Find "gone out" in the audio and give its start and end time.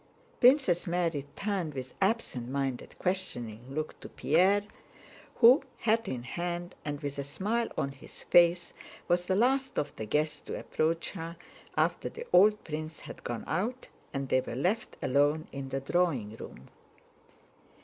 13.23-13.89